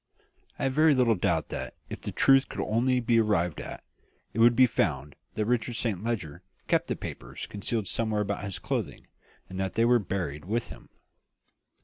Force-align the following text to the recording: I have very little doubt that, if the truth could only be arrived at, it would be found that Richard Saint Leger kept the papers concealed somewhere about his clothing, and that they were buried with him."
I 0.57 0.63
have 0.63 0.73
very 0.73 0.95
little 0.95 1.13
doubt 1.13 1.49
that, 1.49 1.75
if 1.87 2.01
the 2.01 2.11
truth 2.11 2.49
could 2.49 2.59
only 2.63 2.99
be 2.99 3.19
arrived 3.19 3.61
at, 3.61 3.83
it 4.33 4.39
would 4.39 4.55
be 4.55 4.65
found 4.65 5.15
that 5.35 5.45
Richard 5.45 5.75
Saint 5.75 6.03
Leger 6.03 6.41
kept 6.67 6.87
the 6.87 6.95
papers 6.95 7.45
concealed 7.45 7.87
somewhere 7.87 8.21
about 8.21 8.43
his 8.43 8.57
clothing, 8.57 9.05
and 9.47 9.59
that 9.59 9.75
they 9.75 9.85
were 9.85 9.99
buried 9.99 10.43
with 10.45 10.69
him." 10.69 10.89